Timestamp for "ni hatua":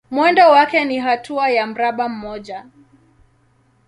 0.85-1.49